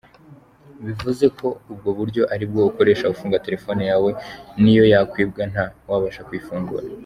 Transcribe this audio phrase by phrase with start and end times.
[0.85, 4.09] Bivuze ko ubwo buryo aribwo ukoresha ufunga telefone yawe
[4.61, 6.85] niyo yakwibwa nta wabasha kuyifungura.